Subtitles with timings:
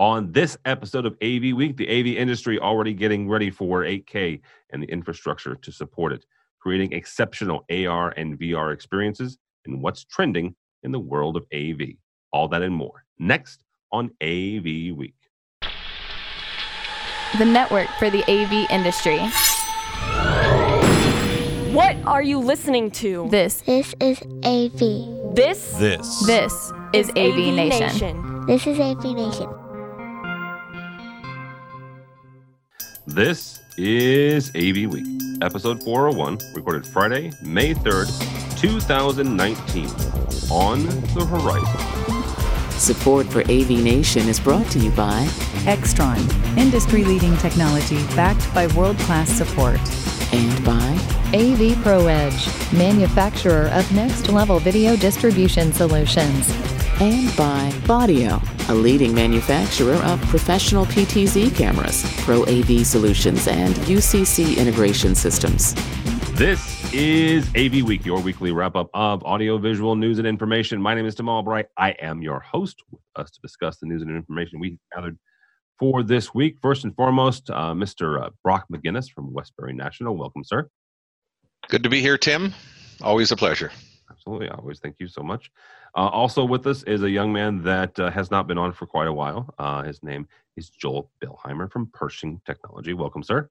[0.00, 4.40] On this episode of AV Week, the AV industry already getting ready for 8K
[4.70, 6.24] and the infrastructure to support it,
[6.60, 11.80] creating exceptional AR and VR experiences, and what's trending in the world of AV.
[12.32, 13.04] All that and more.
[13.18, 15.16] Next on AV Week.
[17.36, 19.18] The network for the AV industry.
[21.74, 23.26] What are you listening to?
[23.30, 25.34] This This is AV.
[25.34, 26.24] This This.
[26.24, 28.46] this is AV, Nation.
[28.46, 29.67] This is AV Nation.
[33.08, 35.06] This is AV Week,
[35.40, 38.06] episode 401, recorded Friday, May 3rd,
[38.60, 39.86] 2019.
[40.50, 40.84] On
[41.14, 42.70] the horizon.
[42.78, 45.24] Support for AV Nation is brought to you by
[45.64, 46.18] Extron,
[46.58, 49.80] industry leading technology backed by world class support.
[50.34, 50.98] and by
[51.32, 56.77] AV Pro Edge, manufacturer of next level video distribution solutions.
[57.00, 64.56] And by Vaddio, a leading manufacturer of professional PTZ cameras, Pro AV solutions, and UCC
[64.56, 65.74] integration systems.
[66.32, 70.82] This is AV Week, your weekly wrap up of audiovisual news and information.
[70.82, 71.66] My name is Tim Albright.
[71.76, 75.16] I am your host with us to discuss the news and information we gathered
[75.78, 76.56] for this week.
[76.60, 78.20] First and foremost, uh, Mr.
[78.20, 80.16] Uh, Brock McGinnis from Westbury National.
[80.16, 80.68] Welcome, sir.
[81.68, 82.52] Good to be here, Tim.
[83.00, 83.70] Always a pleasure.
[84.28, 84.50] Absolutely.
[84.50, 85.50] I always thank you so much.
[85.96, 88.84] Uh, also with us is a young man that uh, has not been on for
[88.84, 89.54] quite a while.
[89.58, 92.92] Uh, his name is Joel Billheimer from Pershing Technology.
[92.92, 93.48] Welcome, sir.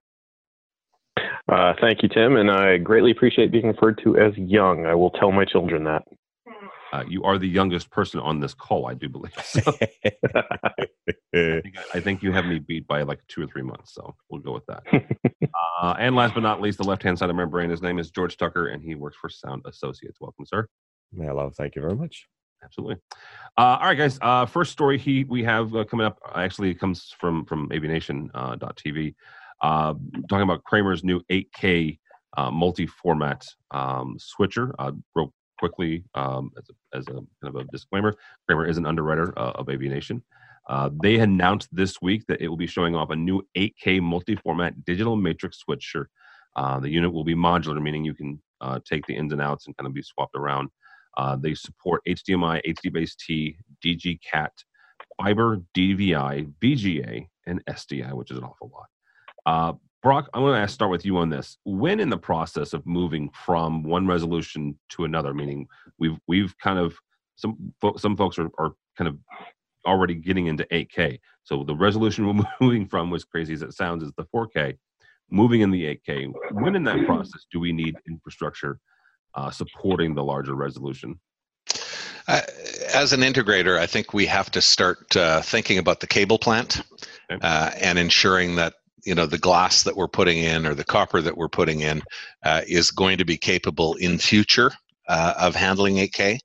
[1.51, 4.85] Uh, thank you, Tim, and I greatly appreciate being referred to as young.
[4.85, 6.03] I will tell my children that.
[6.93, 9.33] Uh, you are the youngest person on this call, I do believe.
[9.43, 9.61] So
[10.35, 14.15] I, think, I think you have me beat by like two or three months, so
[14.29, 14.83] we'll go with that.
[15.81, 17.99] uh, and last but not least, the left hand side of my brain, his name
[17.99, 20.19] is George Tucker, and he works for Sound Associates.
[20.21, 20.67] Welcome, sir.
[21.15, 22.27] Hello, thank you very much.
[22.63, 22.97] Absolutely.
[23.57, 24.17] Uh, all right, guys.
[24.21, 28.55] Uh, first story he we have uh, coming up actually comes from from AVNation uh,
[28.55, 29.13] .tv,
[29.61, 29.93] uh,
[30.27, 31.99] talking about Kramer's new 8K
[32.35, 34.73] uh, multi-format um, switcher.
[34.79, 38.13] Uh, real quickly, um, as a, as a kind of a disclaimer,
[38.47, 40.21] Kramer is an underwriter uh, of AVNation.
[40.69, 44.83] Uh, they announced this week that it will be showing off a new 8K multi-format
[44.85, 46.09] digital matrix switcher.
[46.55, 49.67] Uh, the unit will be modular, meaning you can uh, take the ins and outs
[49.67, 50.69] and kind of be swapped around.
[51.15, 54.49] Uh, they support HDMI, HDBaseT, DGKat,
[55.21, 59.79] fiber, DVI, VGA, and SDI, which is an awful lot.
[60.07, 61.57] Brock, I'm going to start with you on this.
[61.65, 65.67] When in the process of moving from one resolution to another, meaning
[65.99, 66.97] we've we've kind of
[67.35, 69.17] some some folks are, are kind of
[69.85, 71.19] already getting into 8K.
[71.43, 74.77] So the resolution we're moving from, as crazy as it sounds, is the 4K.
[75.29, 76.31] Moving in the 8K.
[76.51, 78.79] When in that process do we need infrastructure
[79.33, 81.19] uh, supporting the larger resolution?
[82.29, 82.39] Uh,
[82.93, 86.81] as an integrator, I think we have to start uh, thinking about the cable plant
[87.29, 87.45] Okay.
[87.45, 88.75] uh, and ensuring that
[89.07, 92.03] you know the glass that we're putting in or the copper that we're putting in
[92.43, 94.71] uh, is going to be capable in future
[95.07, 96.39] uh, of handling 8K.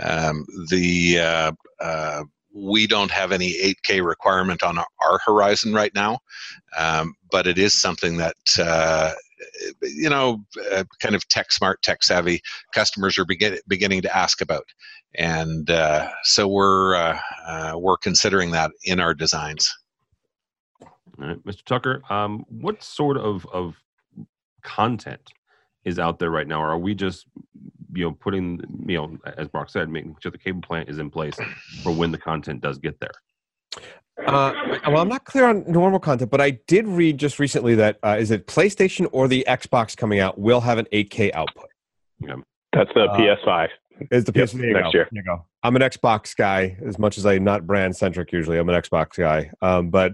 [0.00, 2.22] Um, the uh, uh,
[2.54, 3.52] we don't have any
[3.84, 4.86] 8K requirement on our,
[5.26, 6.18] horizon right now,
[6.78, 9.12] um, but it is something that uh,
[9.82, 12.40] you know, uh, kind of tech smart, tech savvy
[12.72, 14.66] customers are begin- beginning to ask about,
[15.16, 19.74] and uh, so we're uh, uh, we're considering that in our designs.
[21.20, 21.64] All right, Mr.
[21.64, 23.76] Tucker, um, what sort of, of
[24.62, 25.32] content
[25.84, 26.60] is out there right now?
[26.62, 27.26] Or are we just,
[27.94, 31.10] you know, putting, you know, as Brock said, making sure the cable plant is in
[31.10, 31.36] place
[31.82, 33.12] for when the content does get there?
[34.26, 34.52] Uh,
[34.88, 38.16] well, I'm not clear on normal content, but I did read just recently that uh,
[38.18, 41.68] is it PlayStation or the Xbox coming out will have an 8K output.
[42.20, 42.36] Yeah.
[42.72, 43.68] That's the Uh, PS5.
[44.10, 44.90] Is the Yep, PS there you next go.
[44.98, 45.08] year.
[45.10, 45.44] There you go.
[45.62, 48.58] I'm an Xbox guy as much as I'm not brand centric usually.
[48.58, 49.50] I'm an Xbox guy.
[49.62, 50.12] Um, but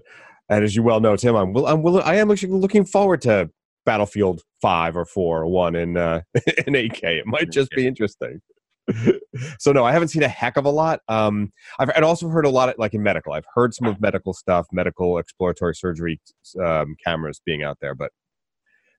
[0.49, 3.23] and as you well know, Tim, I'm will I'm will I am actually looking forward
[3.23, 3.51] to
[3.85, 6.23] Battlefield Five or Four or One in uh,
[6.67, 7.19] in 8K.
[7.19, 8.41] It might just be interesting.
[9.59, 11.01] so no, I haven't seen a heck of a lot.
[11.09, 13.33] Um, I've I'd also heard a lot of, like in medical.
[13.33, 16.21] I've heard some of medical stuff, medical exploratory surgery
[16.63, 18.11] um, cameras being out there, but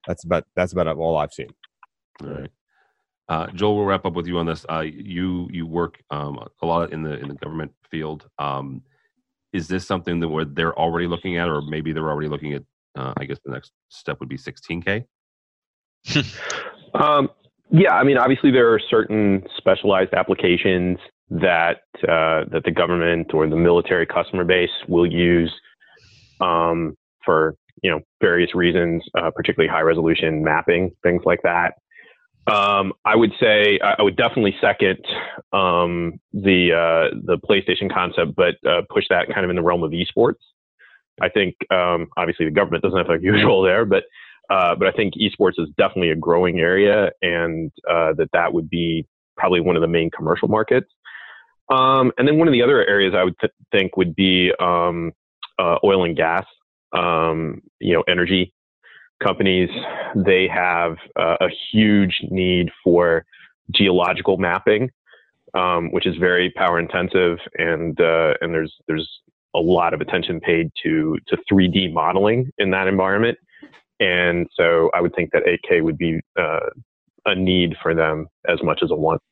[0.06, 1.48] that's about that's about all I've seen.
[2.22, 2.50] All right.
[3.28, 4.66] Uh, Joel, we'll wrap up with you on this.
[4.70, 8.28] Uh, you you work um, a lot in the in the government field.
[8.38, 8.82] Um,
[9.54, 12.62] is this something that where they're already looking at, or maybe they're already looking at?
[12.96, 15.04] Uh, I guess the next step would be 16k.
[16.94, 17.28] Um,
[17.70, 20.98] yeah, I mean, obviously there are certain specialized applications
[21.30, 25.52] that uh, that the government or the military customer base will use
[26.40, 31.74] um, for you know various reasons, uh, particularly high resolution mapping, things like that.
[32.46, 34.98] Um, I would say I would definitely second
[35.52, 39.82] um, the uh, the PlayStation concept, but uh, push that kind of in the realm
[39.82, 40.42] of esports.
[41.22, 44.04] I think um, obviously the government doesn't have a huge role there, but
[44.50, 48.68] uh, but I think esports is definitely a growing area, and uh, that that would
[48.68, 49.06] be
[49.36, 50.90] probably one of the main commercial markets.
[51.70, 55.12] Um, and then one of the other areas I would th- think would be um,
[55.58, 56.44] uh, oil and gas,
[56.92, 58.52] um, you know, energy
[59.22, 59.70] companies.
[60.14, 63.24] They have uh, a huge need for
[63.70, 64.90] geological mapping,
[65.54, 69.08] um, which is very power intensive, and uh, and there's there's
[69.54, 73.38] a lot of attention paid to to 3D modeling in that environment.
[74.00, 76.70] And so I would think that 8K would be uh,
[77.26, 79.22] a need for them as much as a want.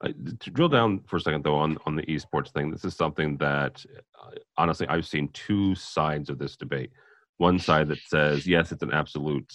[0.00, 0.08] Uh,
[0.40, 3.36] to drill down for a second, though, on, on the esports thing, this is something
[3.36, 3.84] that
[4.20, 6.90] uh, honestly I've seen two sides of this debate.
[7.38, 9.52] One side that says, yes, it's an absolute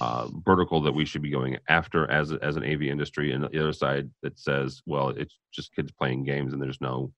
[0.00, 3.60] uh, vertical that we should be going after as, as an AV industry, and the
[3.60, 7.12] other side that says, well, it's just kids playing games and there's no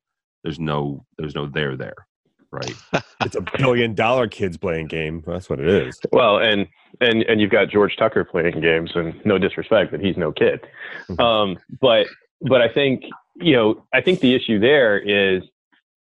[0.44, 2.06] there's no there's no there there
[2.50, 2.74] right?
[3.24, 5.24] It's a billion dollar kids playing game.
[5.26, 6.00] That's what it is.
[6.12, 6.68] Well and
[7.00, 10.60] and and you've got george tucker playing games and no disrespect but he's no kid.
[11.08, 11.20] Mm-hmm.
[11.20, 12.06] um but
[12.42, 13.02] but i think
[13.36, 15.42] you know i think the issue there is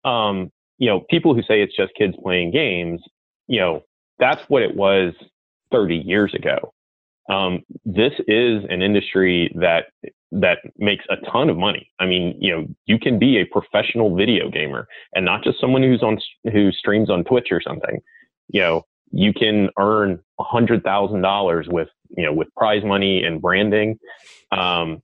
[0.04, 3.00] um you know people who say it's just kids playing games
[3.48, 3.82] you know
[4.18, 5.14] that's what it was
[5.72, 6.72] 30 years ago
[7.28, 9.86] um, this is an industry that
[10.32, 11.90] that makes a ton of money.
[11.98, 15.82] I mean, you know, you can be a professional video gamer and not just someone
[15.82, 16.18] who's on
[16.52, 18.00] who streams on Twitch or something.
[18.48, 23.22] You know, you can earn a hundred thousand dollars with you know with prize money
[23.22, 23.98] and branding
[24.52, 25.02] um,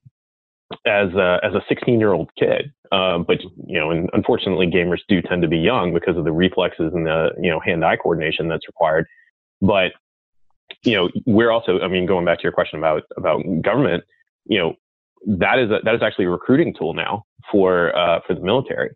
[0.85, 2.71] as a as a 16 year old kid.
[2.91, 6.31] Uh, but you know, and unfortunately, gamers do tend to be young because of the
[6.31, 9.05] reflexes and the you know hand eye coordination that's required.
[9.61, 9.91] But
[10.83, 14.03] you know, we're also, I mean, going back to your question about about government,
[14.45, 14.75] you know,
[15.27, 18.91] that is a, that is actually a recruiting tool now for uh, for the military.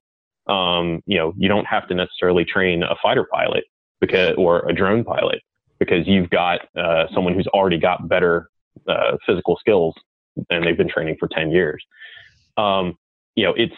[0.47, 3.65] Um, you know, you don't have to necessarily train a fighter pilot
[4.01, 5.41] because or a drone pilot
[5.79, 8.49] because you've got uh, someone who's already got better
[8.87, 9.93] uh, physical skills
[10.49, 11.83] and they've been training for 10 years.
[12.57, 12.97] Um,
[13.35, 13.75] you know, it's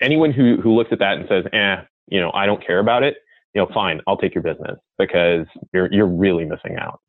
[0.00, 1.76] anyone who, who looks at that and says, eh,
[2.08, 3.16] you know, I don't care about it,
[3.54, 7.00] you know, fine, I'll take your business because you're, you're really missing out.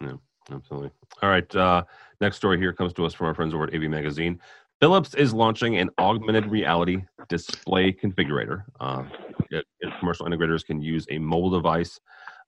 [0.00, 0.14] Yeah,
[0.50, 0.90] absolutely.
[1.22, 1.54] All right.
[1.54, 1.84] Uh,
[2.20, 4.40] next story here comes to us from our friends over at AV Magazine.
[4.80, 8.64] Philips is launching an augmented reality display configurator.
[8.80, 9.04] Uh,
[9.50, 12.00] it, it, commercial integrators can use a mobile device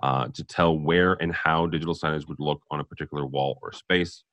[0.02, 3.72] uh, to tell where and how digital signage would look on a particular wall or
[3.72, 4.24] space.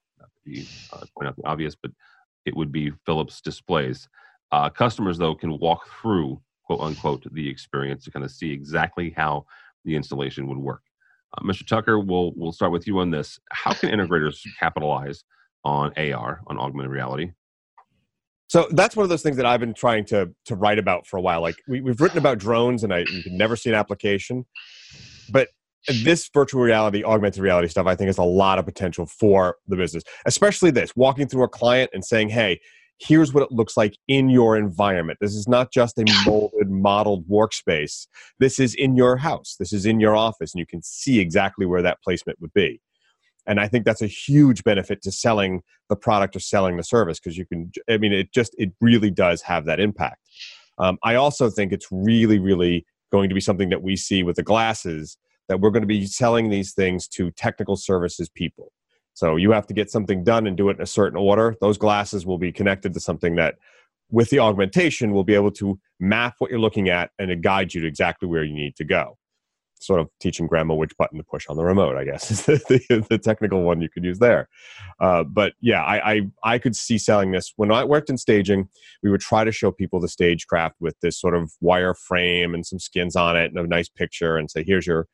[0.93, 1.91] Uh, point out the obvious, but
[2.45, 4.07] it would be Philips displays.
[4.51, 9.13] Uh, customers, though, can walk through, quote unquote, the experience to kind of see exactly
[9.15, 9.45] how
[9.85, 10.81] the installation would work.
[11.37, 11.65] Uh, Mr.
[11.65, 13.39] Tucker, we'll we'll start with you on this.
[13.51, 15.23] How can integrators capitalize
[15.63, 17.31] on AR, on augmented reality?
[18.47, 21.17] So that's one of those things that I've been trying to to write about for
[21.17, 21.41] a while.
[21.41, 24.45] Like we, have written about drones, and I you can never see an application,
[25.31, 25.49] but
[25.87, 29.75] this virtual reality, augmented reality stuff, I think has a lot of potential for the
[29.75, 30.03] business.
[30.25, 32.59] Especially this walking through a client and saying, "Hey,
[32.99, 35.19] here's what it looks like in your environment.
[35.21, 38.07] This is not just a molded, modeled workspace.
[38.39, 39.55] This is in your house.
[39.57, 42.81] This is in your office, and you can see exactly where that placement would be.
[43.47, 47.19] And I think that's a huge benefit to selling the product or selling the service
[47.19, 50.19] because you can, I mean, it just, it really does have that impact.
[50.77, 54.35] Um, I also think it's really, really going to be something that we see with
[54.35, 55.18] the glasses
[55.49, 58.71] that we're going to be selling these things to technical services people.
[59.13, 61.56] So you have to get something done and do it in a certain order.
[61.59, 63.56] Those glasses will be connected to something that,
[64.11, 67.81] with the augmentation, will be able to map what you're looking at and guide you
[67.81, 69.18] to exactly where you need to go.
[69.81, 72.61] Sort of teaching grandma which button to push on the remote, I guess, is the,
[72.69, 74.47] the, the technical one you could use there.
[74.99, 77.53] Uh, but yeah, I, I, I could see selling this.
[77.56, 78.69] When I worked in staging,
[79.03, 82.65] we would try to show people the stagecraft with this sort of wire frame and
[82.65, 85.07] some skins on it and a nice picture and say, here's your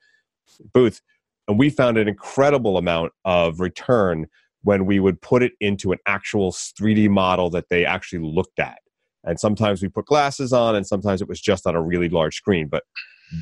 [0.73, 1.01] booth
[1.47, 4.27] and we found an incredible amount of return
[4.63, 8.79] when we would put it into an actual 3D model that they actually looked at.
[9.23, 12.35] And sometimes we put glasses on, and sometimes it was just on a really large
[12.35, 12.67] screen.
[12.67, 12.83] But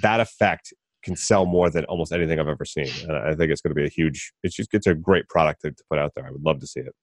[0.02, 2.90] that effect can sell more than almost anything I've ever seen.
[3.04, 4.34] And I think it's going to be a huge.
[4.44, 6.26] It's just it's a great product to, to put out there.
[6.26, 6.94] I would love to see it.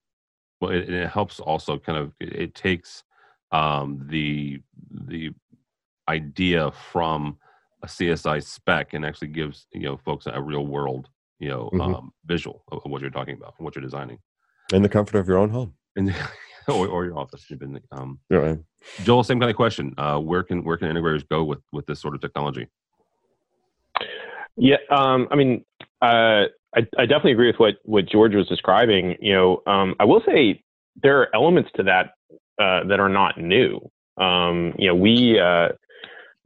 [0.61, 3.05] Well, it, it helps also kind of it, it takes
[3.53, 5.31] um, the the
[6.09, 7.39] idea from
[7.83, 11.09] a CSI spec and actually gives you know folks a real world
[11.39, 11.95] you know mm-hmm.
[11.95, 14.19] um, visual of, what you're talking about, what you're designing,
[14.73, 16.15] in the comfort of your own home, and
[16.69, 17.45] or, or, your office.
[17.49, 18.59] You've been, um, yeah, right.
[19.03, 19.95] Joel, same kind of question.
[19.99, 22.69] Uh, where can where can integrators go with with this sort of technology?
[24.57, 25.65] Yeah, um, I mean,
[26.03, 26.45] uh,
[26.75, 29.17] I, I definitely agree with what what George was describing.
[29.21, 30.63] You know, um, I will say
[31.03, 32.13] there are elements to that
[32.61, 33.81] uh, that are not new.
[34.19, 35.71] Um, you know, we uh,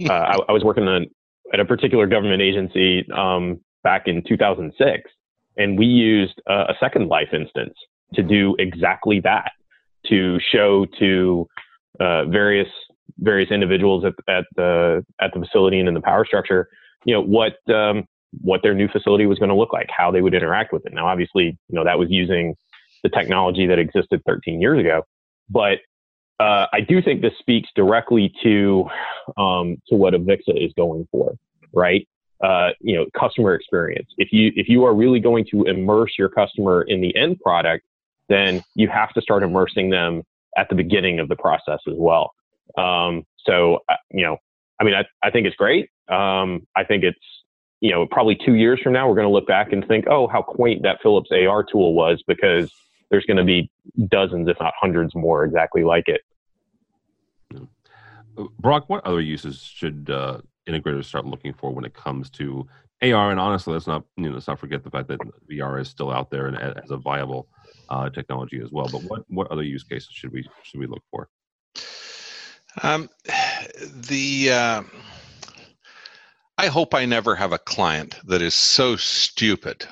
[0.09, 1.07] uh, I, I, was working on,
[1.55, 5.11] at a particular government agency um, back in 2006,
[5.57, 7.75] and we used a, a Second Life instance
[8.15, 9.53] to do exactly that
[10.07, 11.47] to show to
[12.01, 12.69] uh, various
[13.19, 16.69] various individuals at, at the at the facility and in the power structure,
[17.05, 18.05] you know what um,
[18.41, 20.93] what their new facility was going to look like, how they would interact with it.
[20.93, 22.57] Now, obviously, you know that was using
[23.05, 25.03] the technology that existed 13 years ago,
[25.49, 25.79] but
[26.45, 28.85] uh, I do think this speaks directly to
[29.39, 31.37] um, to what Avixa is going for,
[31.73, 32.07] right?
[32.43, 34.09] Uh, you know, customer experience.
[34.19, 37.87] If you if you are really going to immerse your customer in the end product,
[38.29, 40.23] then you have to start immersing them
[40.59, 42.35] at the beginning of the process as well.
[42.77, 44.37] Um, so, uh, you know,
[44.79, 45.89] I mean, I, I think it's great.
[46.09, 47.19] Um, I think it's,
[47.81, 50.27] you know, probably two years from now, we're going to look back and think, oh,
[50.27, 52.71] how quaint that Philips AR tool was because
[53.11, 53.71] there's going to be
[54.09, 56.21] dozens, if not hundreds more exactly like it.
[58.59, 60.39] Brock, what other uses should uh,
[60.69, 62.67] integrators start looking for when it comes to
[63.03, 63.31] AR?
[63.31, 66.11] And honestly, let's not you know let's not forget the fact that VR is still
[66.11, 67.49] out there and as a viable
[67.89, 68.89] uh, technology as well.
[68.91, 71.29] But what what other use cases should we should we look for?
[72.83, 73.09] Um,
[74.09, 74.83] the uh,
[76.59, 79.87] I hope I never have a client that is so stupid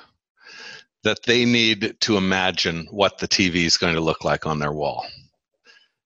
[1.05, 4.73] that they need to imagine what the TV is going to look like on their
[4.73, 5.05] wall.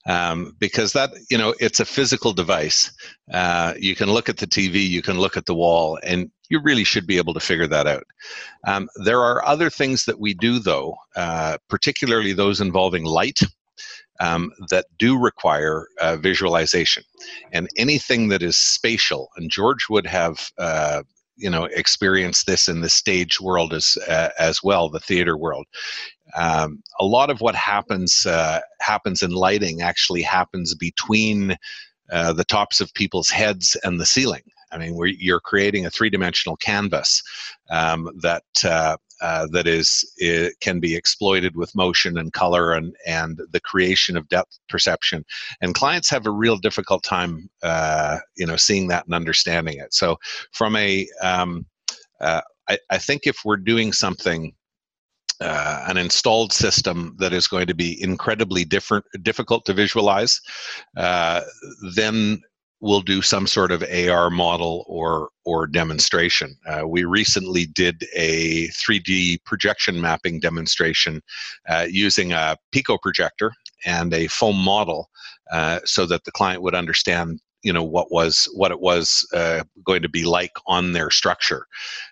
[0.06, 2.92] Um, because that you know it's a physical device.
[3.32, 6.60] Uh, you can look at the TV, you can look at the wall, and you
[6.60, 8.04] really should be able to figure that out.
[8.66, 13.40] Um, there are other things that we do, though, uh, particularly those involving light.
[14.18, 17.02] Um, that do require uh, visualization,
[17.52, 21.02] and anything that is spatial, and George would have uh,
[21.36, 25.66] you know experience this in the stage world as uh, as well the theater world.
[26.36, 31.56] Um, a lot of what happens uh, happens in lighting actually happens between
[32.12, 34.42] uh, the tops of people's heads and the ceiling.
[34.72, 37.22] I mean, you're creating a three-dimensional canvas
[37.70, 40.04] um, that uh, uh, that is
[40.60, 45.24] can be exploited with motion and color and and the creation of depth perception.
[45.60, 49.94] And clients have a real difficult time, uh, you know, seeing that and understanding it.
[49.94, 50.16] So,
[50.52, 51.66] from a um,
[52.20, 54.52] uh, I, I think if we're doing something
[55.40, 60.40] uh, an installed system that is going to be incredibly different, difficult to visualize,
[60.96, 61.42] uh,
[61.94, 62.40] then
[62.80, 66.56] we'll do some sort of AR model or or demonstration.
[66.66, 71.22] Uh, we recently did a 3D projection mapping demonstration
[71.68, 73.52] uh, using a Pico projector
[73.84, 75.08] and a foam model,
[75.52, 79.64] uh, so that the client would understand you know what was what it was uh,
[79.84, 81.66] going to be like on their structure.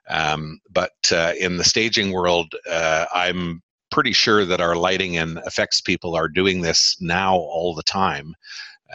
[0.09, 5.39] Um, but uh, in the staging world, uh, I'm pretty sure that our lighting and
[5.47, 8.35] effects people are doing this now all the time.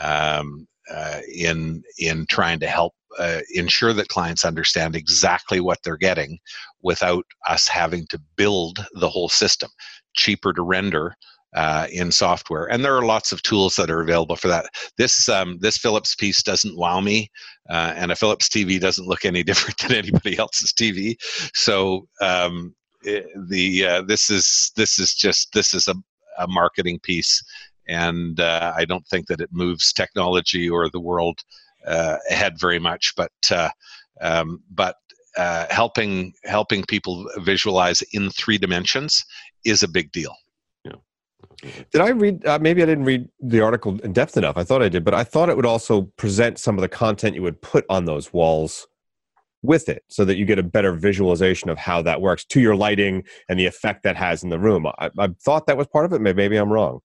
[0.01, 5.97] Um, uh, in in trying to help uh, ensure that clients understand exactly what they're
[5.97, 6.37] getting
[6.81, 9.69] without us having to build the whole system.
[10.15, 11.15] Cheaper to render
[11.55, 14.67] uh, in software, and there are lots of tools that are available for that.
[14.97, 17.29] This um, this Philips piece doesn't wow me,
[17.69, 21.15] uh, and a Philips TV doesn't look any different than anybody else's TV.
[21.53, 25.95] So um, it, the uh, this is this is just this is a,
[26.37, 27.43] a marketing piece
[27.89, 31.39] and uh, I don't think that it moves technology or the world
[31.85, 33.13] uh, ahead very much.
[33.17, 33.69] But uh,
[34.21, 34.95] um, but
[35.37, 39.25] uh, helping helping people visualize in three dimensions
[39.65, 40.35] is a big deal.
[41.91, 42.45] Did I read?
[42.45, 44.57] Uh, maybe I didn't read the article in depth enough.
[44.57, 47.35] I thought I did, but I thought it would also present some of the content
[47.35, 48.87] you would put on those walls
[49.61, 52.75] with it so that you get a better visualization of how that works to your
[52.75, 54.87] lighting and the effect that has in the room.
[54.87, 56.21] I, I thought that was part of it.
[56.21, 57.01] Maybe I'm wrong.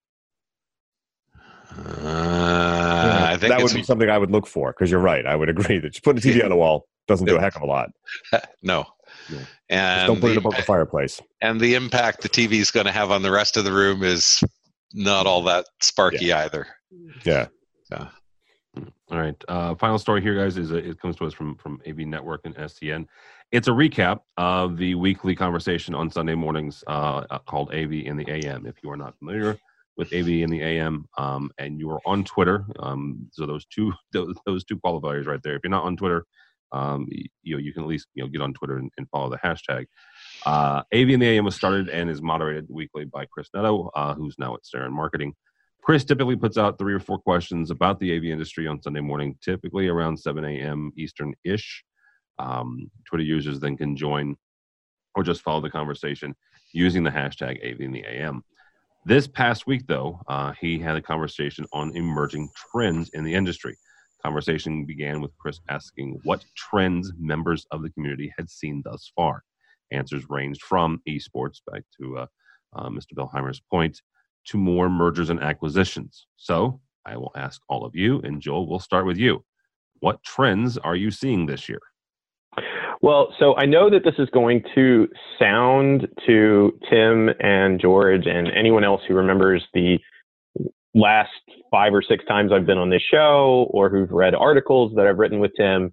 [1.76, 5.26] Uh, I think that would be something I would look for because you're right.
[5.26, 7.56] I would agree that just putting a TV on the wall doesn't do a heck
[7.56, 7.90] of a lot.
[8.62, 8.86] no.
[9.30, 9.38] Yeah.
[9.70, 11.20] And just don't put the, it above the fireplace.
[11.40, 14.02] And the impact the TV is going to have on the rest of the room
[14.02, 14.42] is
[14.92, 16.44] not all that sparky yeah.
[16.44, 16.66] either.
[17.24, 17.48] Yeah.
[17.90, 18.08] Yeah.
[19.10, 19.44] All right.
[19.48, 22.42] Uh, final story here, guys, is uh, it comes to us from from AV Network
[22.44, 23.06] and SCN.
[23.52, 28.28] It's a recap of the weekly conversation on Sunday mornings uh, called AV in the
[28.28, 28.66] AM.
[28.66, 29.58] If you are not familiar,
[29.96, 32.66] with AV in the AM, um, and you are on Twitter.
[32.78, 35.56] Um, so those two those, those, two qualifiers right there.
[35.56, 36.24] If you're not on Twitter,
[36.72, 37.06] um,
[37.42, 39.38] you, know you can at least you know get on Twitter and, and follow the
[39.38, 39.86] hashtag.
[40.44, 44.14] Uh, AV in the AM was started and is moderated weekly by Chris Neto, uh,
[44.14, 45.34] who's now at Stern Marketing.
[45.82, 49.36] Chris typically puts out three or four questions about the AV industry on Sunday morning,
[49.44, 50.90] typically around 7 a.m.
[50.96, 51.84] Eastern ish.
[52.38, 54.34] Um, Twitter users then can join
[55.14, 56.34] or just follow the conversation
[56.72, 58.42] using the hashtag AV in the AM.
[59.06, 63.76] This past week, though, uh, he had a conversation on emerging trends in the industry.
[64.24, 69.42] Conversation began with Chris asking what trends members of the community had seen thus far.
[69.90, 72.26] Answers ranged from esports, back to uh,
[72.74, 73.12] uh, Mr.
[73.14, 74.00] Billheimer's point,
[74.46, 76.26] to more mergers and acquisitions.
[76.36, 79.44] So I will ask all of you, and Joel, we'll start with you.
[80.00, 81.80] What trends are you seeing this year?
[83.04, 85.08] Well, so I know that this is going to
[85.38, 89.98] sound to Tim and George and anyone else who remembers the
[90.94, 91.28] last
[91.70, 95.18] five or six times I've been on this show or who've read articles that I've
[95.18, 95.92] written with Tim.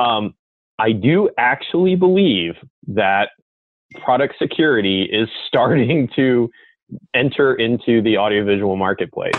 [0.00, 0.34] Um,
[0.76, 2.54] I do actually believe
[2.88, 3.28] that
[4.02, 6.50] product security is starting to
[7.14, 9.38] enter into the audiovisual marketplace.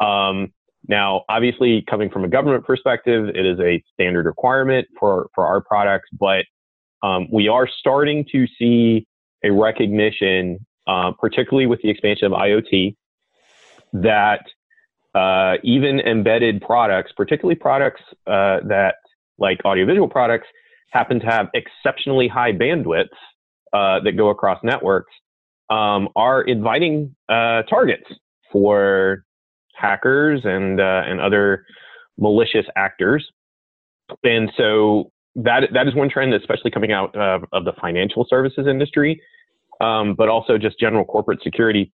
[0.00, 0.52] Um,
[0.88, 5.60] now, obviously, coming from a government perspective, it is a standard requirement for, for our
[5.62, 6.44] products, but
[7.02, 9.06] um, we are starting to see
[9.42, 12.96] a recognition, uh, particularly with the expansion of IoT,
[13.94, 14.42] that
[15.14, 18.96] uh, even embedded products, particularly products uh, that,
[19.38, 20.48] like audiovisual products,
[20.90, 23.08] happen to have exceptionally high bandwidths
[23.72, 25.12] uh, that go across networks,
[25.70, 28.04] um, are inviting uh, targets
[28.52, 29.24] for
[29.76, 31.64] hackers and uh, and other
[32.18, 33.26] malicious actors.
[34.22, 39.20] And so that that is one trend, especially coming out of the financial services industry,
[39.80, 41.92] um, but also just general corporate security.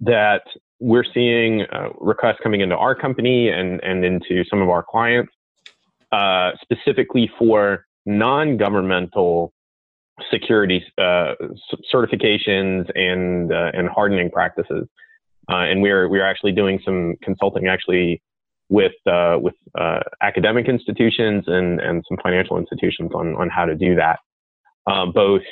[0.00, 0.42] That
[0.80, 5.32] we're seeing uh, requests coming into our company and and into some of our clients,
[6.12, 9.52] uh, specifically for non-governmental
[10.30, 11.34] security uh,
[11.92, 14.88] certifications and uh, and hardening practices.
[15.50, 18.22] Uh, and we're we're actually doing some consulting actually
[18.68, 23.74] with uh, with uh, academic institutions and and some financial institutions on on how to
[23.74, 24.18] do that,
[24.90, 25.42] um, both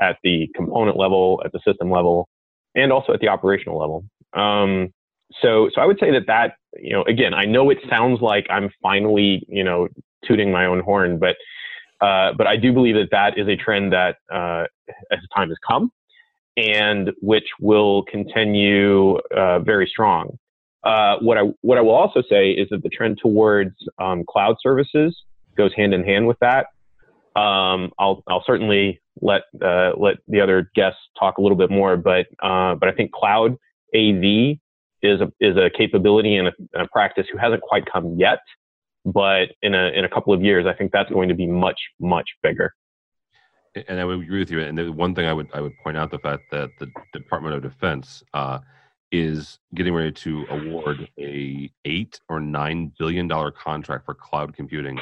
[0.00, 2.28] at the component level, at the system level,
[2.74, 4.04] and also at the operational level.
[4.32, 4.92] Um,
[5.42, 8.46] so so I would say that that you know again I know it sounds like
[8.48, 9.88] I'm finally you know
[10.26, 11.36] tooting my own horn, but
[12.00, 14.64] uh, but I do believe that that is a trend that uh,
[15.10, 15.90] as time has come
[16.56, 20.38] and which will continue uh, very strong.
[20.82, 24.56] Uh, what I what I will also say is that the trend towards um, cloud
[24.62, 25.14] services
[25.56, 26.66] goes hand in hand with that.
[27.38, 31.96] Um, I'll I'll certainly let uh, let the other guests talk a little bit more,
[31.96, 33.52] but uh, but I think cloud
[33.94, 34.56] AV
[35.02, 38.40] is a is a capability and a, a practice who hasn't quite come yet,
[39.04, 41.80] but in a in a couple of years, I think that's going to be much
[42.00, 42.74] much bigger
[43.74, 44.60] and I would agree with you.
[44.60, 47.54] And the one thing I would I would point out the fact that the Department
[47.54, 48.58] of Defense uh,
[49.12, 54.98] is getting ready to award a eight or nine billion dollar contract for cloud computing.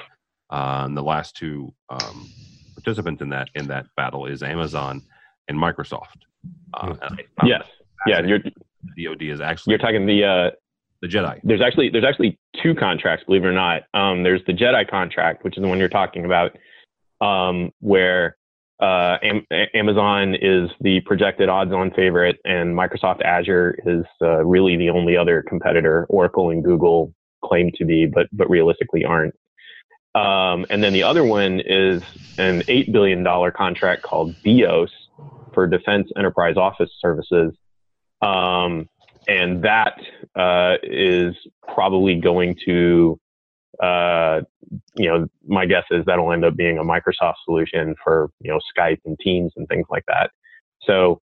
[0.51, 2.29] Uh, and the last two um,
[2.75, 5.03] participants in that in that battle is Amazon
[5.49, 6.23] and Microsoft.
[6.75, 7.65] Uh, and yes,
[8.07, 10.51] yeah, you're, DoD is actually you're talking the uh,
[11.03, 11.41] the Jedi.
[11.45, 13.83] There's actually there's actually two contracts, believe it or not.
[13.93, 16.57] Um, there's the Jedi contract, which is the one you're talking about,
[17.21, 18.38] um, where
[18.81, 24.91] uh, Am- Amazon is the projected odds-on favorite, and Microsoft Azure is uh, really the
[24.91, 26.07] only other competitor.
[26.09, 27.13] Oracle and Google
[27.45, 29.35] claim to be, but but realistically aren't.
[30.15, 32.03] Um, and then the other one is
[32.39, 34.91] an eight billion dollar contract called DEOS
[35.53, 37.55] for Defense Enterprise Office Services,
[38.23, 38.89] um,
[39.27, 39.99] and that
[40.37, 41.35] uh, is
[41.75, 43.19] probably going to
[43.83, 44.41] uh,
[44.97, 48.59] you know, my guess is that'll end up being a Microsoft solution for, you know,
[48.77, 50.31] Skype and Teams and things like that.
[50.83, 51.21] So,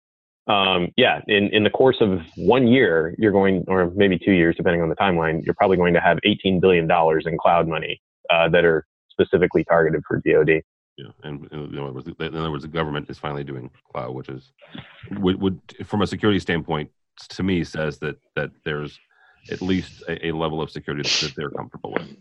[0.48, 4.56] um, yeah, in, in the course of one year, you're going, or maybe two years,
[4.56, 6.90] depending on the timeline, you're probably going to have $18 billion
[7.26, 10.62] in cloud money uh, that are specifically targeted for DoD.
[10.98, 14.30] Yeah, and in other, words, in other words, the government is finally doing cloud, which
[14.30, 14.54] is
[15.18, 16.90] would, would from a security standpoint,
[17.30, 18.98] to me, says that that there's
[19.52, 22.16] at least a, a level of security that they're comfortable with.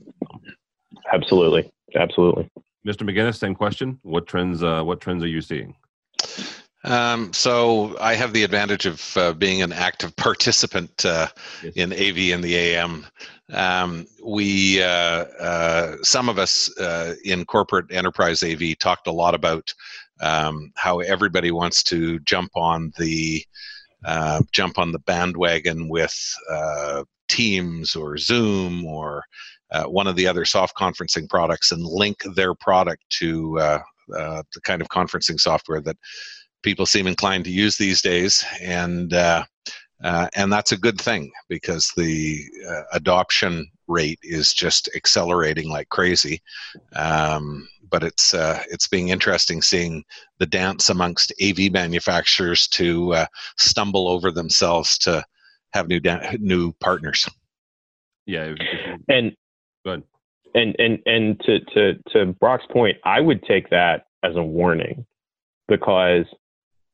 [1.12, 2.50] Absolutely, absolutely.
[2.86, 3.08] Mr.
[3.08, 3.98] McGinnis, same question.
[4.02, 4.62] What trends?
[4.62, 5.74] Uh, what trends are you seeing?
[6.84, 11.28] Um, so I have the advantage of uh, being an active participant uh,
[11.62, 11.72] yes.
[11.76, 13.06] in AV and the AM.
[13.52, 19.34] Um, we, uh, uh some of us uh, in corporate enterprise AV talked a lot
[19.34, 19.72] about
[20.20, 23.42] um, how everybody wants to jump on the
[24.04, 26.14] uh, jump on the bandwagon with
[27.28, 29.24] Teams or Zoom or
[29.70, 33.78] uh, one of the other soft conferencing products and link their product to uh,
[34.16, 35.96] uh, the kind of conferencing software that
[36.62, 38.44] people seem inclined to use these days.
[38.60, 39.44] And uh,
[40.02, 45.88] uh, and that's a good thing because the uh, adoption rate is just accelerating like
[45.88, 46.42] crazy.
[46.94, 50.02] Um, but it's it's being interesting seeing
[50.38, 53.24] the dance amongst AV manufacturers to
[53.56, 55.24] stumble over themselves to
[55.74, 57.28] have new da- new partners.
[58.26, 59.32] Yeah, if, if you, And
[59.84, 60.02] go ahead.
[60.54, 65.04] and and and to to to Brock's point, I would take that as a warning
[65.68, 66.24] because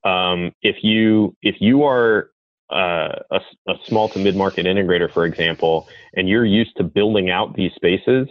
[0.05, 2.31] um, if you if you are
[2.73, 6.85] uh, a, s- a small to mid market integrator, for example, and you're used to
[6.85, 8.29] building out these spaces,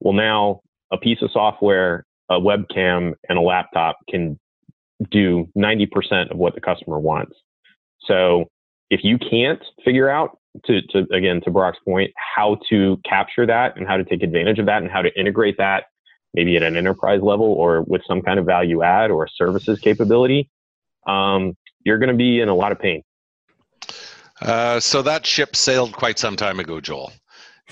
[0.00, 0.60] well, now
[0.92, 4.38] a piece of software, a webcam, and a laptop can
[5.10, 7.32] do 90% of what the customer wants.
[8.06, 8.48] So
[8.90, 13.76] if you can't figure out to, to again to Brock's point, how to capture that
[13.76, 15.84] and how to take advantage of that and how to integrate that
[16.34, 20.48] maybe at an enterprise level or with some kind of value add or services capability,
[21.06, 23.02] um, you're going to be in a lot of pain.
[24.40, 27.12] Uh, so that ship sailed quite some time ago, Joel.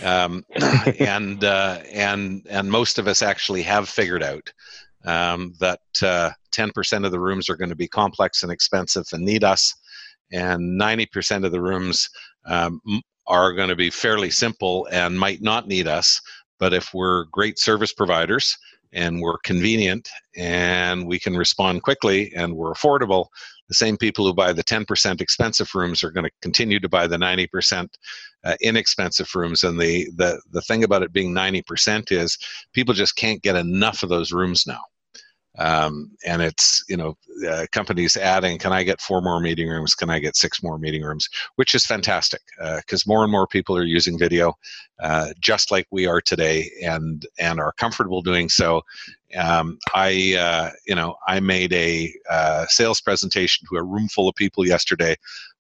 [0.03, 0.45] Um,
[1.01, 4.53] and uh, and and most of us actually have figured out
[5.05, 9.25] um, that uh, 10% of the rooms are going to be complex and expensive and
[9.25, 9.75] need us,
[10.33, 12.09] and 90% of the rooms
[12.47, 12.81] um,
[13.27, 16.21] are going to be fairly simple and might not need us.
[16.59, 18.57] But if we're great service providers
[18.93, 23.27] and we're convenient and we can respond quickly and we're affordable,
[23.69, 27.07] the same people who buy the 10% expensive rooms are going to continue to buy
[27.07, 27.89] the 90%
[28.45, 29.63] uh, inexpensive rooms.
[29.63, 32.39] And the, the, the thing about it being 90% is
[32.73, 34.81] people just can't get enough of those rooms now.
[35.59, 37.17] Um, and it's, you know,
[37.49, 39.95] uh, companies adding, can I get four more meeting rooms?
[39.95, 41.29] Can I get six more meeting rooms?
[41.57, 42.41] Which is fantastic
[42.77, 44.55] because more and more people are using video
[45.01, 48.83] uh, just like we are today and, and are comfortable doing so
[49.37, 54.29] um, I, uh, you know, I made a uh, sales presentation to a room full
[54.29, 55.17] of people yesterday.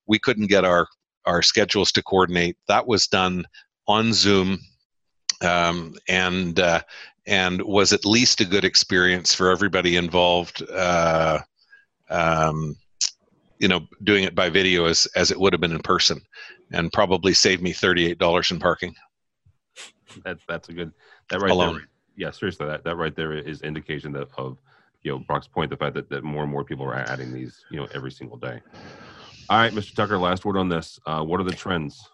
[0.06, 0.87] We couldn't get our
[1.26, 2.56] our schedules to coordinate.
[2.68, 3.44] That was done
[3.87, 4.58] on Zoom,
[5.42, 6.80] um, and uh,
[7.28, 10.62] and was at least a good experience for everybody involved.
[10.70, 11.38] Uh,
[12.08, 12.74] um,
[13.58, 16.20] you know, doing it by video as as it would have been in person,
[16.72, 18.94] and probably saved me thirty eight dollars in parking.
[20.24, 20.92] That, that's a good.
[21.30, 21.74] That right Alone.
[21.74, 21.88] there.
[22.16, 24.58] Yeah, seriously, that, that right there is indication that of
[25.02, 27.64] you know Brock's point, the fact that, that more and more people are adding these,
[27.70, 28.60] you know, every single day.
[29.50, 29.94] All right, Mr.
[29.94, 30.98] Tucker, last word on this.
[31.06, 32.08] Uh, what are the trends?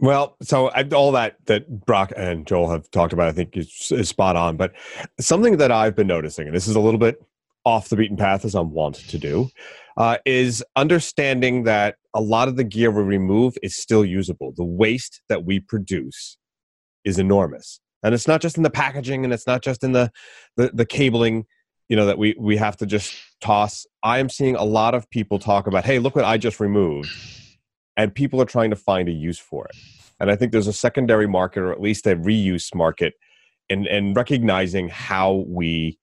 [0.00, 4.08] Well, so all that that Brock and Joel have talked about, I think is, is
[4.08, 4.56] spot on.
[4.56, 4.72] But
[5.20, 7.22] something that I've been noticing, and this is a little bit
[7.66, 9.50] off the beaten path as I'm wont to do,
[9.98, 14.54] uh, is understanding that a lot of the gear we remove is still usable.
[14.56, 16.38] The waste that we produce
[17.04, 20.10] is enormous, and it's not just in the packaging, and it's not just in the
[20.56, 21.44] the, the cabling.
[21.90, 23.84] You know that we we have to just toss.
[24.02, 27.10] I am seeing a lot of people talk about, "Hey, look what I just removed."
[28.00, 29.76] And people are trying to find a use for it.
[30.18, 33.12] And I think there's a secondary market, or at least a reuse market,
[33.68, 35.98] and and recognizing how we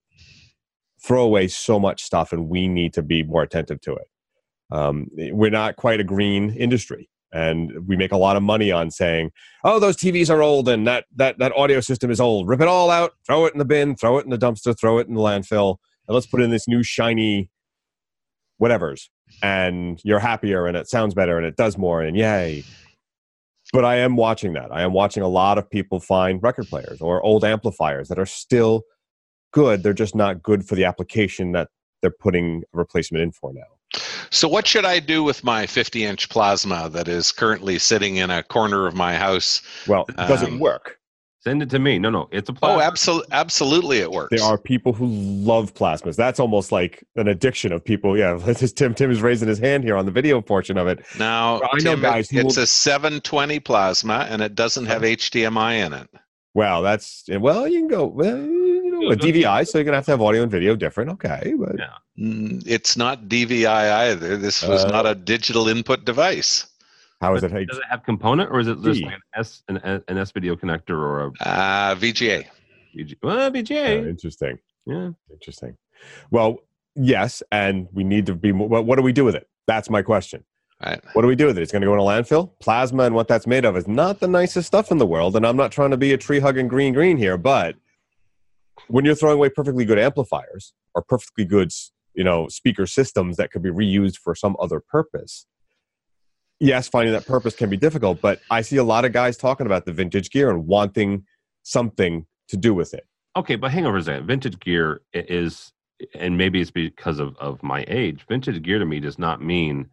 [1.03, 4.07] throw away so much stuff, and we need to be more attentive to it.
[4.69, 8.91] Um, we're not quite a green industry, and we make a lot of money on
[8.91, 9.31] saying,
[9.63, 12.47] "Oh, those TVs are old, and that that that audio system is old.
[12.47, 14.99] Rip it all out, throw it in the bin, throw it in the dumpster, throw
[14.99, 17.49] it in the landfill, and let's put in this new shiny
[18.57, 19.09] whatever's."
[19.41, 22.63] And you're happier and it sounds better and it does more and yay.
[23.73, 24.71] But i am watching that.
[24.71, 28.25] I am watching a lot of people find record players or old amplifiers that are
[28.25, 28.83] still
[29.51, 29.83] good.
[29.83, 31.69] They're just not good for the application that
[32.01, 33.99] they're putting a replacement in for now.
[34.29, 38.29] So, what should I do with my 50 inch plasma that is currently sitting in
[38.29, 39.61] a corner of my house?
[39.87, 40.96] well does it Um, work
[41.47, 41.97] Send it to me.
[41.97, 42.77] No, no, it's a plasma.
[42.77, 44.29] Oh, absolutely, absolutely, it works.
[44.35, 48.37] there are people who love plasmas that's almost like an addiction of people yeah
[48.75, 51.77] tim tim is raising his hand here on the video portion of it Now, I
[51.83, 55.93] know Tim, guys who it's will- a 720 plasma, and it doesn't have HDMI in
[55.93, 56.09] it.
[56.53, 60.05] well that's well you can go well you know, a dvi so you're gonna have
[60.05, 61.95] to have audio and video different okay but Yeah.
[62.19, 64.37] Mm, It's not DVI either.
[64.37, 66.65] This was Uh, not a digital input device.
[67.21, 69.63] How is But it Does it have component, or is it just like an S
[69.67, 69.77] an,
[70.07, 72.45] an S video connector or a Uh, VGA.
[72.95, 73.15] VG?
[73.23, 74.07] Well, Uh, VGA.
[74.09, 75.09] interesting yeah.
[75.31, 75.75] Interesting.
[76.31, 76.59] Well,
[76.95, 78.51] yes, and we need to be.
[78.53, 79.47] more What, what do we do with it?
[79.67, 80.45] That's my question.
[80.83, 81.01] Right.
[81.13, 81.61] What do we do with it?
[81.61, 82.51] It's going to go in a landfill.
[82.61, 85.35] Plasma and what that's made of is not the nicest stuff in the world.
[85.35, 87.75] And I'm not trying to be a tree hugging green green here, but
[88.87, 91.71] when you're throwing away perfectly good amplifiers or perfectly good,
[92.13, 95.47] you know, speaker systems that could be reused for some other purpose,
[96.59, 98.21] yes, finding that purpose can be difficult.
[98.21, 101.25] But I see a lot of guys talking about the vintage gear and wanting
[101.63, 103.05] something to do with it.
[103.35, 104.27] Okay, but hang on for a second.
[104.27, 105.71] Vintage gear is,
[106.15, 108.25] and maybe it's because of, of my age.
[108.27, 109.87] Vintage gear to me does not mean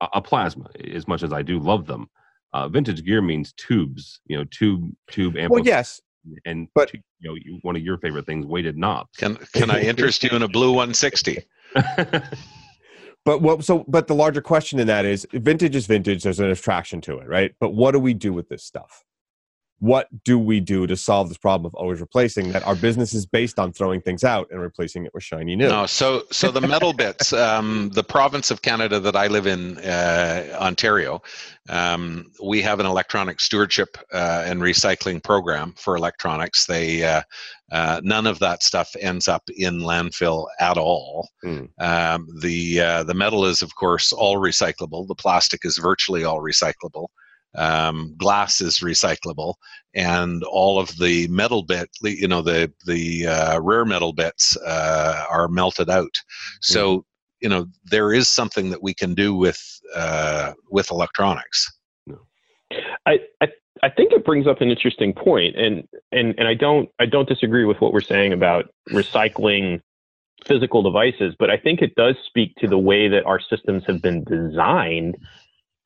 [0.00, 2.08] a, a plasma, as much as I do love them.
[2.52, 4.20] Uh, vintage gear means tubes.
[4.26, 6.00] You know, tube tube Well, yes,
[6.44, 9.10] and but you know one of your favorite things, weighted knobs.
[9.16, 11.44] Can can I interest you in a blue 160?
[13.26, 16.50] but what so but the larger question in that is vintage is vintage there's an
[16.50, 17.54] attraction to it right?
[17.60, 19.04] But what do we do with this stuff
[19.78, 23.26] what do we do to solve this problem of always replacing that our business is
[23.26, 25.68] based on throwing things out and replacing it with shiny new?
[25.68, 29.78] No so so the metal bits um, the province of canada that i live in
[29.78, 31.22] uh, ontario
[31.68, 36.66] um, we have an electronic stewardship uh, and recycling program for electronics.
[36.66, 37.22] They uh,
[37.72, 41.28] uh none of that stuff ends up in landfill at all.
[41.44, 41.68] Mm.
[41.80, 45.06] um, the uh, the metal is of course all recyclable.
[45.08, 47.08] The plastic is virtually all recyclable
[47.56, 49.54] um, glass is recyclable,
[49.94, 55.24] and all of the metal bit, you know, the the uh, rare metal bits uh,
[55.30, 56.16] are melted out.
[56.60, 57.00] So, mm-hmm.
[57.40, 61.72] you know, there is something that we can do with uh, with electronics.
[63.06, 63.48] I, I
[63.82, 67.28] I think it brings up an interesting point, and and and I don't I don't
[67.28, 69.80] disagree with what we're saying about recycling
[70.46, 74.00] physical devices, but I think it does speak to the way that our systems have
[74.02, 75.16] been designed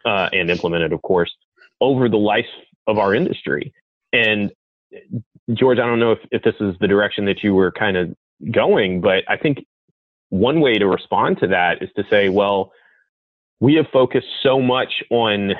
[0.04, 1.34] uh, and implemented, of course,
[1.80, 2.46] over the life
[2.86, 3.72] of our industry.
[4.12, 4.50] And
[5.52, 8.14] George, I don't know if, if this is the direction that you were kind of
[8.50, 9.64] going, but I think
[10.30, 12.72] one way to respond to that is to say, well,
[13.60, 15.50] we have focused so much on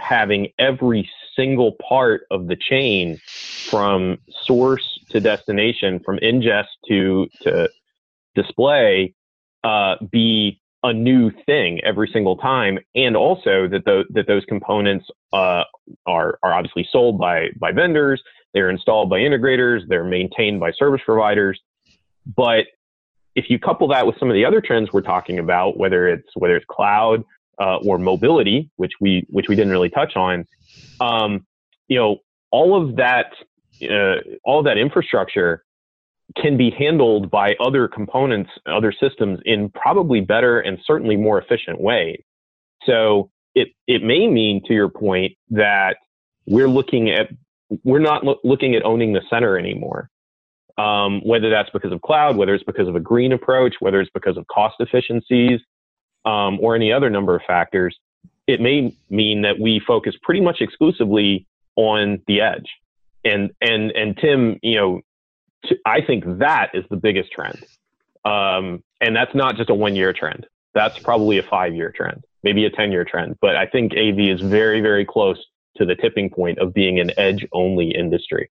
[0.00, 7.68] having every single part of the chain from source to destination, from ingest to, to
[8.34, 9.14] display,
[9.62, 15.06] uh, be a new thing every single time, and also that the, that those components
[15.32, 15.64] uh,
[16.06, 18.22] are are obviously sold by by vendors,
[18.54, 21.60] they're installed by integrators, they're maintained by service providers.
[22.36, 22.66] But
[23.34, 26.28] if you couple that with some of the other trends we're talking about, whether it's
[26.34, 27.24] whether it's cloud
[27.60, 30.46] uh, or mobility, which we which we didn't really touch on,
[31.00, 31.46] um,
[31.88, 32.16] you know,
[32.50, 33.32] all of that
[33.82, 35.64] uh, all of that infrastructure
[36.36, 41.80] can be handled by other components, other systems in probably better and certainly more efficient
[41.80, 42.22] ways.
[42.84, 45.96] So it, it may mean, to your point, that
[46.46, 47.28] we're looking at,
[47.84, 50.08] we're not lo- looking at owning the center anymore.
[50.78, 54.10] Um, whether that's because of cloud, whether it's because of a green approach, whether it's
[54.14, 55.60] because of cost efficiencies,
[56.24, 57.98] um, or any other number of factors,
[58.46, 62.70] it may mean that we focus pretty much exclusively on the edge.
[63.24, 65.00] And and and Tim, you know,
[65.86, 67.64] I think that is the biggest trend.
[68.24, 70.46] Um, and that's not just a one year trend.
[70.74, 73.38] That's probably a five year trend, maybe a 10 year trend.
[73.40, 75.44] But I think AV is very, very close
[75.76, 78.50] to the tipping point of being an edge only industry.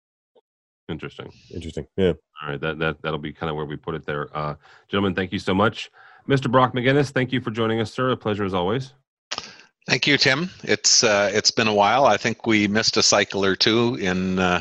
[0.88, 1.32] Interesting.
[1.52, 1.86] Interesting.
[1.96, 2.14] Yeah.
[2.42, 2.60] All right.
[2.60, 4.34] That, that, that'll be kind of where we put it there.
[4.36, 4.54] Uh,
[4.88, 5.90] gentlemen, thank you so much.
[6.28, 6.50] Mr.
[6.50, 8.10] Brock McGinnis, thank you for joining us, sir.
[8.10, 8.94] A pleasure as always.
[9.86, 10.50] Thank you, Tim.
[10.64, 12.04] It's uh, it's been a while.
[12.04, 14.60] I think we missed a cycle or two in uh,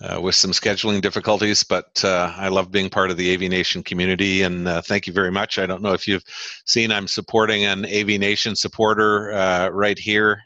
[0.00, 3.82] uh, with some scheduling difficulties, but uh, I love being part of the AV Nation
[3.82, 5.58] community, and uh, thank you very much.
[5.58, 6.24] I don't know if you've
[6.66, 10.40] seen, I'm supporting an AV Nation supporter uh, right here,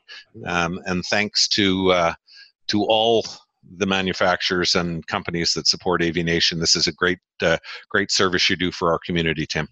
[0.46, 2.14] um, and thanks to uh,
[2.68, 3.24] to all
[3.76, 6.58] the manufacturers and companies that support AV Nation.
[6.58, 7.58] This is a great uh,
[7.90, 9.68] great service you do for our community, Tim.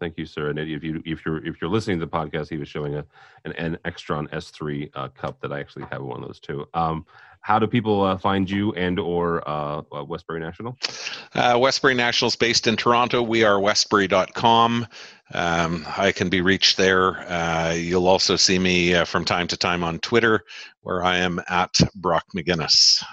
[0.00, 0.48] Thank you, sir.
[0.48, 3.04] And if you if you're if you're listening to the podcast, he was showing a
[3.44, 6.66] an, an Extron S3 uh, cup that I actually have one of those too.
[6.72, 7.04] Um,
[7.44, 10.78] how do people uh, find you and or uh, uh Westbury National?
[11.34, 13.22] Uh, Westbury National is based in Toronto.
[13.22, 14.86] We are westbury.com.
[15.34, 17.18] Um, I can be reached there.
[17.30, 20.42] Uh, you'll also see me uh, from time to time on Twitter,
[20.80, 23.04] where I am at Brock McGinnis.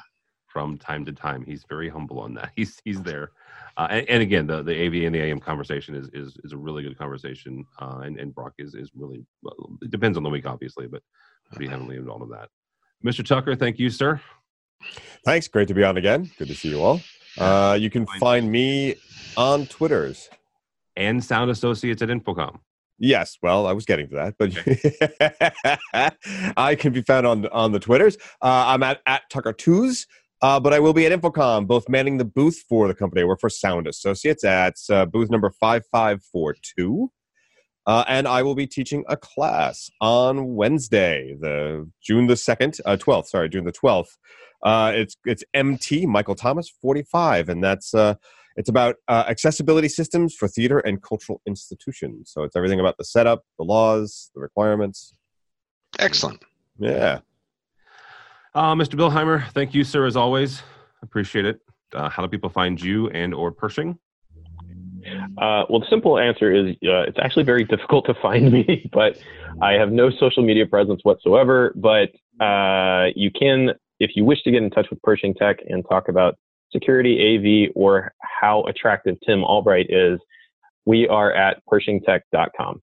[0.48, 2.52] From time to time, he's very humble on that.
[2.56, 3.32] He's he's there.
[3.76, 6.58] Uh, and, and, again, the, the AV and the AM conversation is, is, is a
[6.58, 7.66] really good conversation.
[7.82, 11.02] Uh, and, and Brock is, is really, well, it depends on the week, obviously, but
[11.52, 12.50] pretty heavily involved in that.
[13.04, 13.26] Mr.
[13.26, 14.22] Tucker, thank you, sir.
[15.26, 15.48] Thanks.
[15.48, 16.30] Great to be on again.
[16.38, 17.02] Good to see you all.
[17.38, 18.96] Uh, you can find me
[19.38, 20.30] on Twitters
[20.96, 22.60] and Sound Associates at InfoComm.
[23.04, 24.54] Yes, well, I was getting to that, but
[26.58, 28.16] I can be found on on the Twitters.
[28.44, 30.06] Uh, I'm at at Tucker Twos,
[30.44, 33.24] uh, but I will be at InfoComm, both manning the booth for the company.
[33.24, 37.12] I work for Sound Associates at uh, booth number five five four two.
[37.88, 42.98] Uh, and I will be teaching a class on Wednesday, the June the second, uh,
[42.98, 43.30] twelfth.
[43.30, 44.18] sorry, June the twelfth.
[44.64, 48.16] Uh, it's it's MT Michael Thomas forty five, and that's uh,
[48.56, 52.32] it's about uh, accessibility systems for theater and cultural institutions.
[52.32, 55.16] So it's everything about the setup, the laws, the requirements.
[55.98, 56.44] Excellent.
[56.78, 57.20] Yeah.
[58.54, 58.96] Uh, Mr.
[58.96, 60.62] Billheimer, thank you, sir, as always.
[61.02, 61.62] Appreciate it.
[61.94, 63.98] how do people find you and or Pershing?
[65.38, 69.18] Uh, well, the simple answer is uh, it's actually very difficult to find me, but
[69.62, 71.74] I have no social media presence whatsoever.
[71.76, 72.12] But
[72.44, 76.08] uh, you can, if you wish to get in touch with Pershing Tech and talk
[76.08, 76.38] about
[76.72, 80.20] security, AV, or how attractive Tim Albright is,
[80.86, 82.82] we are at pershingtech.com.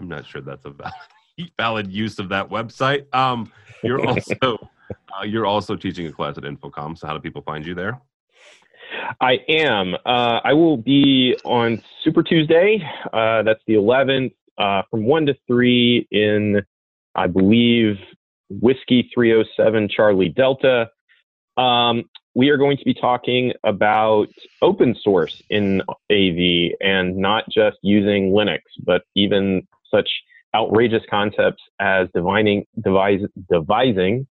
[0.00, 0.94] I'm not sure that's a valid,
[1.58, 3.12] valid use of that website.
[3.14, 4.58] Um, you're also
[5.18, 6.98] uh, you're also teaching a class at InfoComm.
[6.98, 8.00] So how do people find you there?
[9.20, 9.94] I am.
[9.94, 12.82] Uh, I will be on Super Tuesday.
[13.12, 16.62] Uh, that's the 11th, uh, from one to three in,
[17.14, 17.96] I believe,
[18.50, 20.90] Whiskey 307 Charlie Delta.
[21.56, 22.04] Um,
[22.34, 24.28] we are going to be talking about
[24.60, 30.08] open source in AV and not just using Linux, but even such
[30.54, 34.26] outrageous concepts as divining, devise, devising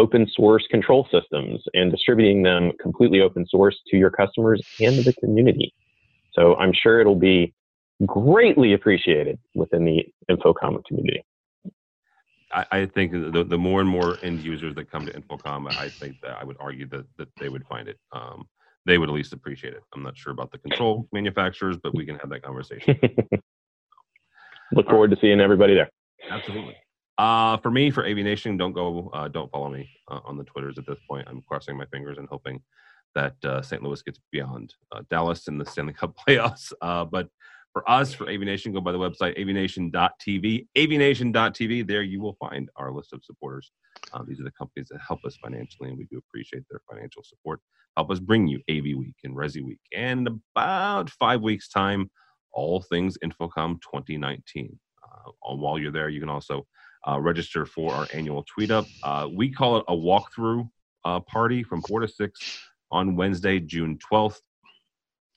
[0.00, 5.12] open source control systems and distributing them completely open source to your customers and the
[5.20, 5.74] community.
[6.32, 7.52] So I'm sure it'll be
[8.06, 11.22] greatly appreciated within the InfoComm community.
[12.50, 15.90] I, I think the, the more and more end users that come to InfoComm, I
[16.00, 17.98] think that I would argue that, that they would find it.
[18.12, 18.48] Um,
[18.86, 19.82] they would at least appreciate it.
[19.94, 22.98] I'm not sure about the control manufacturers, but we can have that conversation.
[24.72, 25.90] Look forward to seeing everybody there.
[26.30, 26.76] Absolutely.
[27.20, 30.78] Uh, for me, for AVNation, don't go, uh, don't follow me uh, on the Twitters
[30.78, 31.28] at this point.
[31.28, 32.62] I'm crossing my fingers and hoping
[33.14, 33.82] that uh, St.
[33.82, 36.72] Louis gets beyond uh, Dallas in the Stanley Cup playoffs.
[36.80, 37.28] Uh, but
[37.74, 40.66] for us, for AVNation, go by the website avnation.tv.
[40.78, 41.86] AVNation.tv.
[41.86, 43.70] There you will find our list of supporters.
[44.26, 47.60] these are the companies that help us financially, and we do appreciate their financial support.
[47.98, 52.10] Help us bring you AV Week and Resi Week, and about five weeks time,
[52.50, 54.78] all things InfoComm 2019.
[55.42, 56.66] while you're there, you can also
[57.08, 58.86] uh, register for our annual tweet up.
[59.02, 60.68] Uh, we call it a walkthrough
[61.04, 62.60] uh, party from 4 to 6
[62.90, 64.38] on Wednesday, June 12th.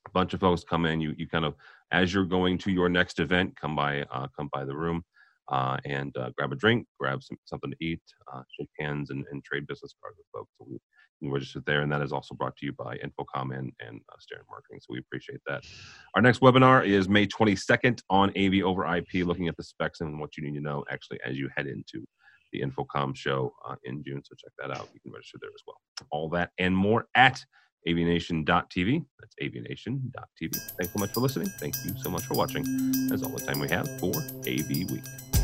[0.07, 0.99] A bunch of folks come in.
[0.99, 1.55] You, you kind of,
[1.91, 5.03] as you're going to your next event, come by, uh, come by the room.
[5.49, 7.99] Uh, and uh, grab a drink, grab some, something to eat,
[8.57, 10.51] shake hands, and, and trade business cards with folks.
[10.57, 10.77] So we,
[11.23, 14.37] can register there, and that is also brought to you by InfoComm and, and uh,
[14.49, 14.79] Marketing.
[14.81, 15.63] So we appreciate that.
[16.15, 20.19] Our next webinar is May 22nd on AV over IP, looking at the specs and
[20.19, 22.05] what you need to know actually as you head into
[22.51, 24.21] the InfoComm show uh, in June.
[24.23, 24.89] So check that out.
[24.93, 25.77] You can register there as well.
[26.11, 27.39] All that and more at
[27.87, 29.05] avnation.tv.
[29.19, 30.55] That's avnation.tv.
[30.77, 31.49] Thanks so much for listening.
[31.59, 32.63] Thank you so much for watching.
[33.09, 34.13] That's all the time we have for
[34.47, 35.42] AV Week.